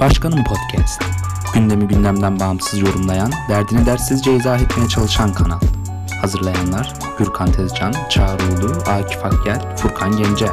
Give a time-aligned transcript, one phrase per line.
[0.00, 1.02] Başkanım Podcast.
[1.54, 5.60] Gündemi gündemden bağımsız yorumlayan, derdini dersizce izah etmeye çalışan kanal.
[6.20, 10.50] Hazırlayanlar Gürkan Tezcan, Çağrı Ulu, Akif Akgel, Furkan Gencer.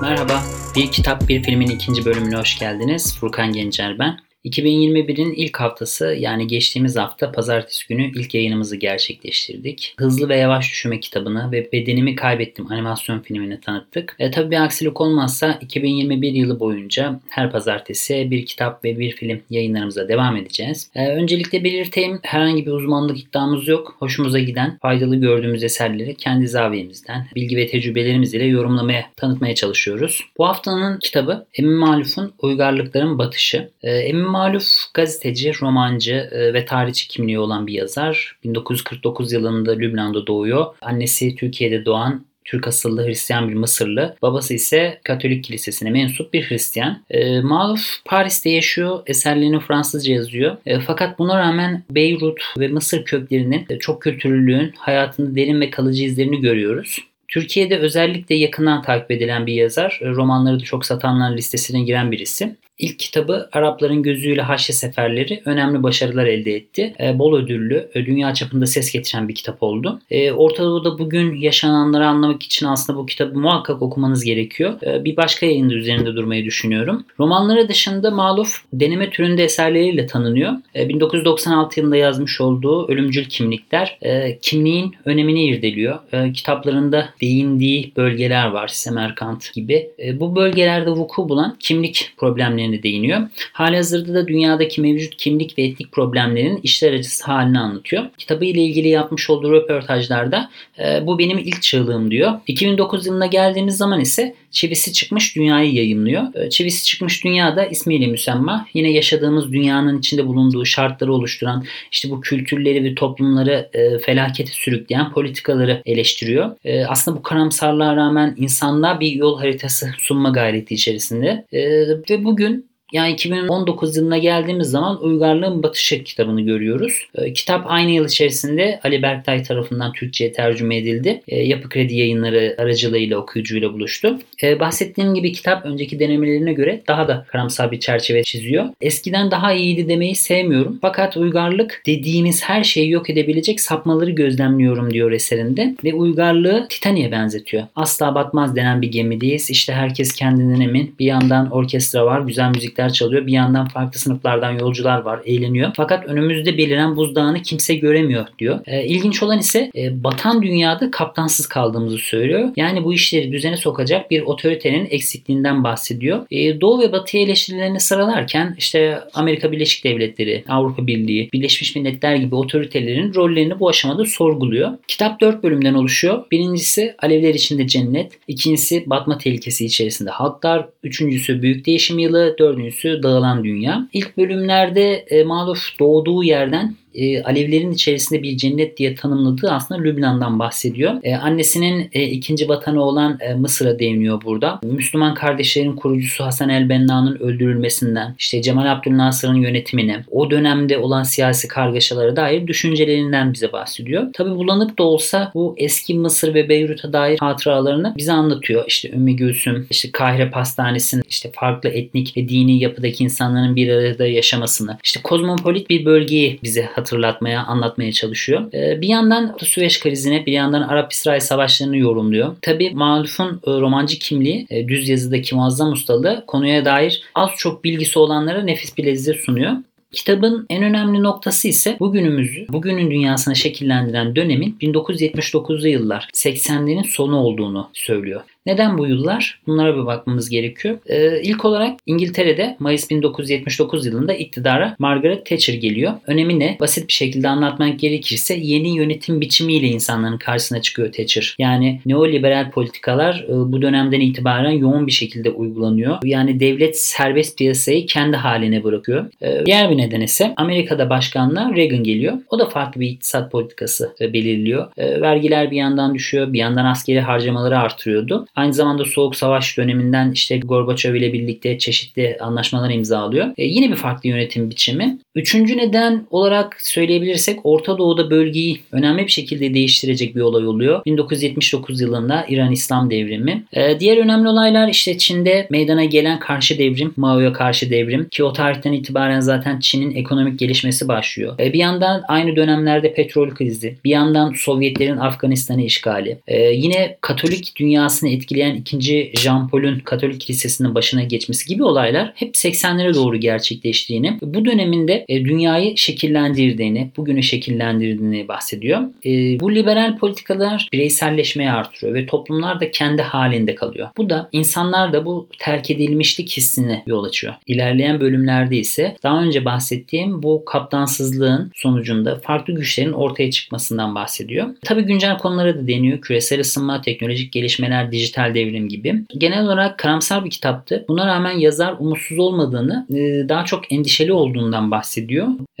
[0.00, 0.42] Merhaba,
[0.76, 3.18] Bir Kitap Bir Filmin ikinci bölümüne hoş geldiniz.
[3.18, 4.27] Furkan Gencer ben.
[4.50, 9.94] 2021'in ilk haftası yani geçtiğimiz hafta pazartesi günü ilk yayınımızı gerçekleştirdik.
[9.98, 14.16] Hızlı ve Yavaş Düşüme kitabını ve Bedenimi Kaybettim animasyon filmini tanıttık.
[14.18, 19.40] E, tabii bir aksilik olmazsa 2021 yılı boyunca her pazartesi bir kitap ve bir film
[19.50, 20.90] yayınlarımıza devam edeceğiz.
[20.94, 23.96] E, öncelikle belirteyim herhangi bir uzmanlık iddiamız yok.
[23.98, 30.24] Hoşumuza giden, faydalı gördüğümüz eserleri kendi zaviyemizden, bilgi ve tecrübelerimiz ile yorumlamaya, tanıtmaya çalışıyoruz.
[30.38, 33.70] Bu haftanın kitabı Emin Maluf'un Uygarlıkların Batışı.
[33.82, 38.36] E, Emin Maluf gazeteci, romancı e, ve tarihçi kimliği olan bir yazar.
[38.44, 40.66] 1949 yılında Lübnan'da doğuyor.
[40.82, 44.16] Annesi Türkiye'de doğan Türk asıllı Hristiyan bir Mısırlı.
[44.22, 47.02] Babası ise Katolik Kilisesi'ne mensup bir Hristiyan.
[47.10, 49.02] E, Maluf Paris'te yaşıyor.
[49.06, 50.56] Eserlerini Fransızca yazıyor.
[50.66, 56.04] E, fakat buna rağmen Beyrut ve Mısır köklerinin e, çok kültürlülüğün hayatında derin ve kalıcı
[56.04, 56.98] izlerini görüyoruz.
[57.28, 60.00] Türkiye'de özellikle yakından takip edilen bir yazar.
[60.02, 62.56] E, romanları da çok satanlar listesine giren birisi.
[62.78, 66.94] İlk kitabı Arapların Gözüyle Haçlı Seferleri önemli başarılar elde etti.
[67.00, 70.00] E, bol ödüllü, e, dünya çapında ses getiren bir kitap oldu.
[70.10, 74.82] E, Orta Doğu'da bugün yaşananları anlamak için aslında bu kitabı muhakkak okumanız gerekiyor.
[74.82, 77.04] E, bir başka yayında üzerinde durmayı düşünüyorum.
[77.20, 80.52] Romanları dışında Maluf deneme türünde eserleriyle tanınıyor.
[80.74, 85.98] E, 1996 yılında yazmış olduğu Ölümcül Kimlikler e, kimliğin önemini irdeliyor.
[86.12, 88.68] E, kitaplarında değindiği bölgeler var.
[88.68, 89.90] Semerkant gibi.
[89.98, 93.28] E, bu bölgelerde vuku bulan kimlik problemleri problemlerine değiniyor.
[93.52, 98.04] Halihazırda da dünyadaki mevcut kimlik ve etnik problemlerin işler acısı halini anlatıyor.
[98.18, 102.32] Kitabı ile ilgili yapmış olduğu röportajlarda e, bu benim ilk çığlığım diyor.
[102.46, 106.34] 2009 yılına geldiğimiz zaman ise Çivisi Çıkmış Dünya'yı yayınlıyor.
[106.34, 108.66] E, Çivisi Çıkmış Dünya da ismiyle müsemma.
[108.74, 115.12] Yine yaşadığımız dünyanın içinde bulunduğu şartları oluşturan işte bu kültürleri ve toplumları e, felakete sürükleyen
[115.12, 116.56] politikaları eleştiriyor.
[116.64, 121.46] E, aslında bu karamsarlığa rağmen insanlığa bir yol haritası sunma gayreti içerisinde.
[121.52, 127.08] E, ve bugün yani 2019 yılına geldiğimiz zaman Uygarlığın Batışı kitabını görüyoruz.
[127.14, 131.22] E, kitap aynı yıl içerisinde Ali Berktay tarafından Türkçe'ye tercüme edildi.
[131.28, 134.18] E, Yapı Kredi yayınları aracılığıyla okuyucuyla buluştu.
[134.42, 138.64] E, bahsettiğim gibi kitap önceki denemelerine göre daha da karamsar bir çerçeve çiziyor.
[138.80, 140.78] Eskiden daha iyiydi demeyi sevmiyorum.
[140.82, 145.74] Fakat uygarlık dediğimiz her şeyi yok edebilecek sapmaları gözlemliyorum diyor eserinde.
[145.84, 147.62] Ve uygarlığı Titanic'e benzetiyor.
[147.76, 149.50] Asla batmaz denen bir gemideyiz.
[149.50, 150.94] İşte herkes kendinden emin.
[150.98, 153.26] Bir yandan orkestra var, güzel müzik müzikler çalıyor.
[153.26, 155.70] Bir yandan farklı sınıflardan yolcular var, eğleniyor.
[155.76, 158.60] Fakat önümüzde beliren buzdağını kimse göremiyor diyor.
[158.66, 162.50] E, ilginç olan ise e, batan dünyada kaptansız kaldığımızı söylüyor.
[162.56, 166.26] Yani bu işleri düzene sokacak bir otoritenin eksikliğinden bahsediyor.
[166.30, 172.34] E, Doğu ve Batı eleştirilerini sıralarken işte Amerika Birleşik Devletleri, Avrupa Birliği, Birleşmiş Milletler gibi
[172.34, 174.70] otoritelerin rollerini bu aşamada sorguluyor.
[174.88, 176.24] Kitap 4 bölümden oluşuyor.
[176.30, 183.02] Birincisi Alevler içinde cennet, ikincisi batma tehlikesi içerisinde halklar, üçüncüsü büyük değişim yılı, dördüncüsü konusu
[183.02, 183.88] dağılan dünya.
[183.92, 190.38] İlk bölümlerde e, Maluf doğduğu yerden e, alevlerin içerisinde bir cennet diye tanımladığı aslında Lübnan'dan
[190.38, 190.94] bahsediyor.
[191.02, 194.60] E, annesinin e, ikinci vatanı olan e, Mısır'a değiniyor burada.
[194.62, 202.16] Müslüman kardeşlerin kurucusu Hasan el-Benna'nın öldürülmesinden, işte Cemal Abdülnasır'ın yönetimine, o dönemde olan siyasi kargaşalara
[202.16, 204.12] dair düşüncelerinden bize bahsediyor.
[204.12, 208.64] Tabi bulanık da olsa bu eski Mısır ve Beyrut'a dair hatıralarını bize anlatıyor.
[208.68, 214.06] İşte Ümmü Gülsüm, işte Kahire Pastanesi'nin işte farklı etnik ve dini yapıdaki insanların bir arada
[214.06, 218.52] yaşamasını, işte kozmopolit bir bölgeyi bize hatırlatmaya, anlatmaya çalışıyor.
[218.52, 222.36] E, bir yandan Süveyş krizine, bir yandan Arap-İsrail savaşlarını yorumluyor.
[222.42, 227.98] Tabi Maluf'un e, romancı kimliği, e, düz yazıdaki muazzam ustalığı konuya dair az çok bilgisi
[227.98, 229.52] olanlara nefis bir lezzet sunuyor.
[229.92, 237.70] Kitabın en önemli noktası ise bugünümüzü, bugünün dünyasını şekillendiren dönemin 1979'lu yıllar, 80'lerin sonu olduğunu
[237.72, 238.20] söylüyor.
[238.48, 239.40] Neden bu yıllar?
[239.46, 240.78] Bunlara bir bakmamız gerekiyor.
[240.86, 245.92] Ee, ilk olarak İngiltere'de Mayıs 1979 yılında iktidara Margaret Thatcher geliyor.
[246.06, 246.56] Önemi ne?
[246.60, 251.36] Basit bir şekilde anlatmak gerekirse yeni yönetim biçimiyle insanların karşısına çıkıyor Thatcher.
[251.38, 255.98] Yani neoliberal politikalar e, bu dönemden itibaren yoğun bir şekilde uygulanıyor.
[256.04, 259.06] Yani devlet serbest piyasayı kendi haline bırakıyor.
[259.22, 262.18] Ee, diğer bir neden ise Amerika'da başkanlığa Reagan geliyor.
[262.30, 264.68] O da farklı bir iktisat politikası e, belirliyor.
[264.76, 268.26] Ee, vergiler bir yandan düşüyor, bir yandan askeri harcamaları artırıyordu.
[268.38, 273.26] Aynı zamanda Soğuk Savaş döneminden işte Gorbaçov ile birlikte çeşitli anlaşmalar imzalıyor.
[273.36, 274.98] E, yine bir farklı yönetim biçimi.
[275.18, 280.84] Üçüncü neden olarak söyleyebilirsek Orta Doğu'da bölgeyi önemli bir şekilde değiştirecek bir olay oluyor.
[280.86, 283.44] 1979 yılında İran İslam devrimi.
[283.52, 288.32] E, diğer önemli olaylar işte Çin'de meydana gelen karşı devrim, Mao'ya karşı devrim ki o
[288.32, 291.38] tarihten itibaren zaten Çin'in ekonomik gelişmesi başlıyor.
[291.40, 297.56] E, bir yandan aynı dönemlerde petrol krizi, bir yandan Sovyetlerin Afganistan'ı işgali, e, yine Katolik
[297.56, 299.12] dünyasını etkileyen 2.
[299.14, 305.24] Jean Paul'un Katolik Kilisesi'nin başına geçmesi gibi olaylar hep 80'lere doğru gerçekleştiğini, bu döneminde e,
[305.24, 308.80] dünyayı şekillendirdiğini, bugünü şekillendirdiğini bahsediyor.
[309.06, 313.88] E, bu liberal politikalar bireyselleşmeye artırıyor ve toplumlar da kendi halinde kalıyor.
[313.96, 317.34] Bu da insanlar da bu terk edilmişlik hissine yol açıyor.
[317.46, 324.48] İlerleyen bölümlerde ise daha önce bahsettiğim bu kaptansızlığın sonucunda farklı güçlerin ortaya çıkmasından bahsediyor.
[324.64, 326.00] Tabii güncel konulara da deniyor.
[326.00, 328.94] Küresel ısınma, teknolojik gelişmeler, dijital devrim gibi.
[329.18, 330.84] Genel olarak karamsar bir kitaptı.
[330.88, 334.97] Buna rağmen yazar umutsuz olmadığını, e, daha çok endişeli olduğundan bahsediyor.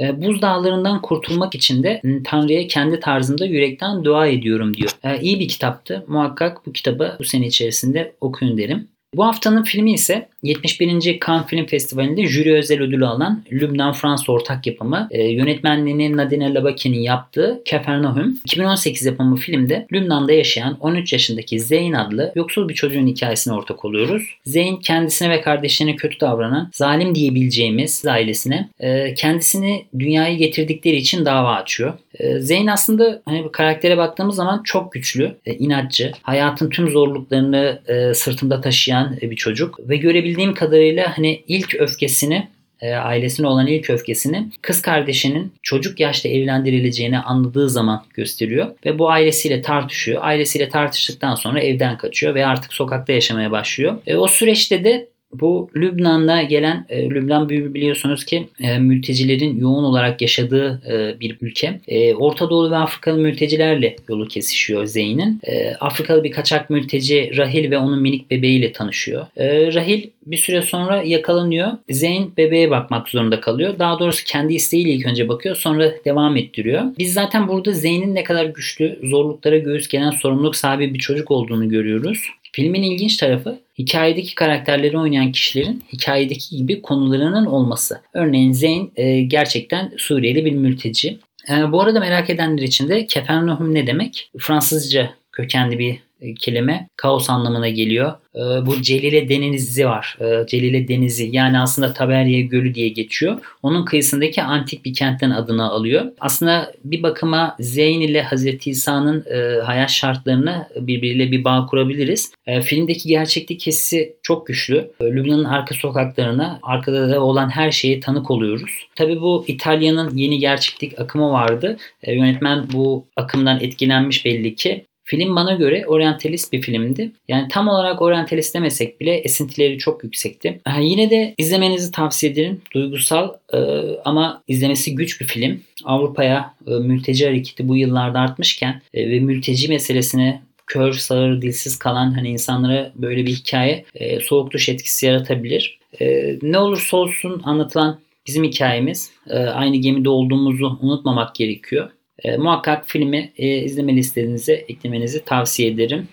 [0.00, 4.90] E, buz dağlarından kurtulmak için de Tanrı'ya kendi tarzımda yürekten dua ediyorum diyor.
[5.04, 6.04] E, iyi bir kitaptı.
[6.08, 8.88] Muhakkak bu kitabı bu sene içerisinde okuyun derim.
[9.14, 11.20] Bu haftanın filmi ise 71.
[11.26, 17.00] Cannes Film Festivali'nde jüri özel ödülü alan Lübnan Fransa ortak yapımı e, yönetmenliğini Nadine Labaki'nin
[17.00, 23.54] yaptığı Capernaum 2018 yapımı filmde Lübnan'da yaşayan 13 yaşındaki Zeyn adlı yoksul bir çocuğun hikayesine
[23.54, 24.22] ortak oluyoruz.
[24.44, 31.54] Zeyn kendisine ve kardeşlerine kötü davranan zalim diyebileceğimiz ailesine e, kendisini dünyaya getirdikleri için dava
[31.54, 31.94] açıyor.
[32.14, 37.82] E, Zeyn aslında hani bu karaktere baktığımız zaman çok güçlü, e, inatçı, hayatın tüm zorluklarını
[37.88, 42.48] e, sırtında taşıyan e, bir çocuk ve görebildiğim kadarıyla hani ilk öfkesini
[42.80, 49.10] e, ailesine olan ilk öfkesini kız kardeşinin çocuk yaşta evlendirileceğini anladığı zaman gösteriyor ve bu
[49.10, 50.22] ailesiyle tartışıyor.
[50.24, 53.98] Ailesiyle tartıştıktan sonra evden kaçıyor ve artık sokakta yaşamaya başlıyor.
[54.06, 60.22] E, o süreçte de bu Lübnan'da gelen, e, Lübnan biliyorsunuz ki e, mültecilerin yoğun olarak
[60.22, 61.80] yaşadığı e, bir ülke.
[61.88, 65.40] E, Orta Doğu ve Afrikalı mültecilerle yolu kesişiyor Zeyn'in.
[65.42, 69.26] E, Afrikalı bir kaçak mülteci Rahil ve onun minik bebeğiyle tanışıyor.
[69.36, 71.68] E, Rahil bir süre sonra yakalanıyor.
[71.90, 73.78] Zeyn bebeğe bakmak zorunda kalıyor.
[73.78, 76.82] Daha doğrusu kendi isteğiyle ilk önce bakıyor sonra devam ettiriyor.
[76.98, 81.68] Biz zaten burada Zeyn'in ne kadar güçlü, zorluklara göğüs gelen sorumluluk sahibi bir çocuk olduğunu
[81.68, 82.18] görüyoruz.
[82.52, 88.00] Filmin ilginç tarafı hikayedeki karakterleri oynayan kişilerin hikayedeki gibi konularının olması.
[88.14, 91.18] Örneğin Zeyn e, gerçekten Suriyeli bir mülteci.
[91.50, 94.30] E, bu arada merak edenler için de Kefernahum ne demek?
[94.38, 96.07] Fransızca kökenli bir
[96.38, 98.12] kelime kaos anlamına geliyor.
[98.34, 100.18] E, bu Celile Denizi var.
[100.20, 103.38] E, Celile Denizi yani aslında Taberye Gölü diye geçiyor.
[103.62, 106.04] Onun kıyısındaki antik bir kentten adını alıyor.
[106.20, 109.24] Aslında bir bakıma Zeyn ile Hazreti İsa'nın
[109.64, 112.32] hayat şartlarını birbiriyle bir bağ kurabiliriz.
[112.62, 114.90] Filmdeki gerçeklik hissi çok güçlü.
[115.02, 118.70] Lübnan'ın arka sokaklarına, arkada da olan her şeye tanık oluyoruz.
[118.96, 121.76] Tabi bu İtalya'nın yeni gerçeklik akımı vardı.
[122.06, 127.12] Yönetmen bu akımdan etkilenmiş belli ki Film bana göre oryantalist bir filmdi.
[127.28, 130.60] Yani tam olarak oryantalist demesek bile esintileri çok yüksekti.
[130.64, 132.60] Ha, yine de izlemenizi tavsiye ederim.
[132.74, 133.58] Duygusal e,
[134.04, 135.60] ama izlemesi güç bir film.
[135.84, 142.10] Avrupa'ya e, mülteci hareketi bu yıllarda artmışken e, ve mülteci meselesine kör, sağır, dilsiz kalan
[142.10, 145.78] hani insanlara böyle bir hikaye e, soğuk duş etkisi yaratabilir.
[146.00, 149.10] E, ne olursa olsun anlatılan bizim hikayemiz.
[149.30, 151.90] E, aynı gemide olduğumuzu unutmamak gerekiyor.
[152.24, 156.08] E, muhakkak filmi e, izleme listenize eklemenizi tavsiye ederim.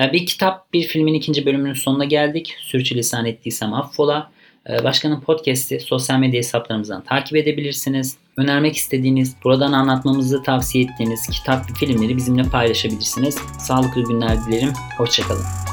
[0.00, 2.56] E, bir kitap, bir filmin ikinci bölümünün sonuna geldik.
[2.60, 4.30] Sürçülisan ettiysem affola.
[4.70, 8.16] E, Başkanın podcast'i sosyal medya hesaplarımızdan takip edebilirsiniz.
[8.36, 13.38] Önermek istediğiniz, buradan anlatmamızı tavsiye ettiğiniz kitap filmleri bizimle paylaşabilirsiniz.
[13.58, 14.72] Sağlıklı günler dilerim.
[14.98, 15.71] Hoşçakalın.